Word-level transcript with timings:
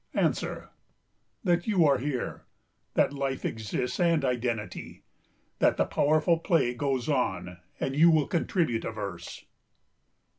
Answer. 0.15 0.71
That 1.43 1.67
you 1.67 1.85
are 1.85 1.99
here 1.99 2.45
that 2.95 3.13
life 3.13 3.45
exists 3.45 3.99
and 3.99 4.25
identity, 4.25 5.03
That 5.59 5.77
the 5.77 5.85
powerful 5.85 6.39
play 6.39 6.73
goes 6.73 7.07
on, 7.07 7.59
and 7.79 7.95
you 7.95 8.11
may 8.11 8.25
contribute 8.25 8.83
a 8.83 8.91
verse. 8.91 9.45